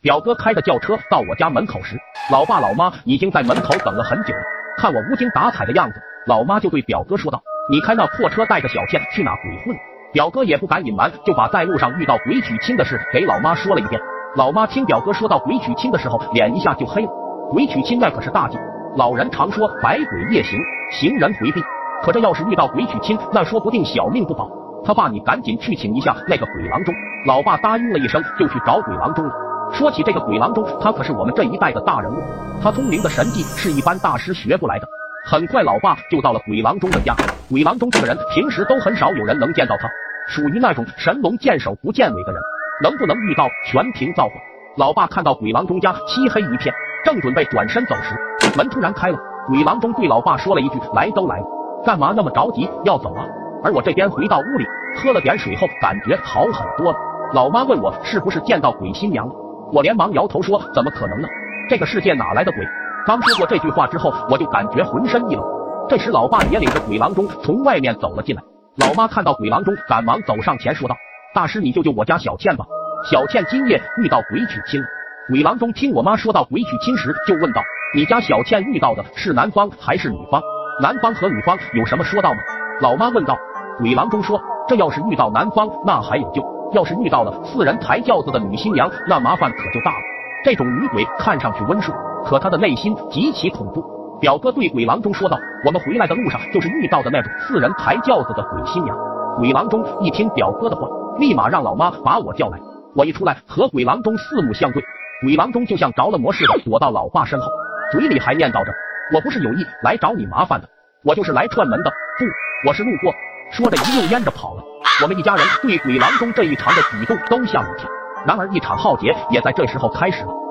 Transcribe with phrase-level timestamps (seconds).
[0.00, 1.98] 表哥开着轿车到我家门口时，
[2.30, 4.40] 老爸老妈已经在门口等了很久了。
[4.76, 9.76] 看我无精打采的样子，老妈就对表哥说道：“你开那破车带着小倩去哪鬼混？”
[10.14, 14.00] 表哥也不敢隐瞒，就把在路上遇到鬼娶亲的事给老妈说了一遍。
[14.36, 17.10] 老妈听表哥说到鬼娶亲的时候，脸一下就黑了。
[17.50, 18.56] 鬼娶亲那可是大忌，
[18.96, 20.60] 老人常说百鬼夜行，
[20.92, 21.60] 行人回避。
[22.04, 24.48] 可这要是遇到鬼娶亲，那说不定小命不保。
[24.84, 26.94] 他爸，你赶紧去请一下那个鬼郎中。
[27.26, 29.47] 老爸答应了一声，就去找鬼郎中了。
[29.72, 32.16] 说起这个鬼郎中，他可是我们这一代的大人物。
[32.62, 34.88] 他通灵的神技是一般大师学不来的。
[35.30, 37.14] 很快，老爸就到了鬼郎中的家。
[37.50, 39.88] 鬼郎中这个人平时都很少有人能见到他，
[40.28, 42.40] 属于那种神龙见首不见尾的人。
[42.82, 44.32] 能不能遇到，全凭造化。
[44.76, 46.72] 老爸看到鬼郎中家漆黑一片，
[47.04, 48.16] 正准备转身走时，
[48.56, 49.18] 门突然开了。
[49.48, 51.46] 鬼郎中对老爸说了一句：“来都来了，
[51.84, 53.24] 干嘛那么着急要走啊？”
[53.64, 54.64] 而我这边回到屋里，
[54.96, 56.98] 喝了点水后，感觉好很多了。
[57.34, 59.34] 老妈问我是不是见到鬼新娘了。
[59.72, 61.28] 我连忙摇头说：“怎么可能呢？
[61.68, 62.60] 这个世界哪来的鬼？”
[63.06, 65.44] 刚说过这句话之后，我就感觉浑身一冷。
[65.88, 68.42] 这时，老爸也领着鬼郎中从外面走了进来。
[68.76, 70.94] 老妈看到鬼郎中，赶忙走上前说道
[71.34, 72.66] ：“大师，你救救我家小倩吧！
[73.10, 74.86] 小倩今夜遇到鬼娶亲了。”
[75.30, 77.62] 鬼郎中听我妈说到鬼娶亲时，就问道
[77.94, 80.42] ：“你家小倩遇到的是男方还是女方？
[80.82, 82.38] 男方和女方有什么说道吗？”
[82.80, 83.38] 老妈问道。
[83.78, 89.98] 鬼郎中说：“这要是遇到男方，那还有救。”要是遇到了四人抬轿子的女新娘，那麻烦可就大了。
[90.44, 93.82] 这种女鬼看上去温顺，可她的内心极其恐怖。
[94.20, 98.96] 表哥对鬼郎中说道：“我们回来的路上就是遇到的那种四人抬轿子的鬼新娘。”
[99.38, 100.88] 鬼郎中一听表哥的话，
[101.18, 102.58] 立马让老妈把我叫来。
[102.94, 104.82] 我一出来和鬼郎中四目相对，
[105.22, 107.46] 鬼郎中就像着了魔似的躲到老爸身后，
[107.92, 108.72] 嘴里还念叨着
[109.14, 110.68] ：“我不是有意来找你麻烦的，
[111.04, 111.90] 我就是来串门的。
[112.18, 113.12] 不，我是路过。”
[113.50, 114.62] 说着一溜烟着跑了。
[115.00, 117.88] 我们一家人对鬼郎中这一场的举动都吓了一跳。
[118.26, 120.47] 然而，一场浩劫也在这时候开始了。